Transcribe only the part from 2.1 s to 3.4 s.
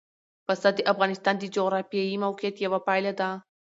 موقیعت یوه پایله ده.